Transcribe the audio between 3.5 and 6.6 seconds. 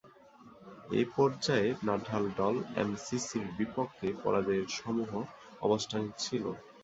বিপক্ষে পরাজয়ের সমূহ অবস্থানে ছিল।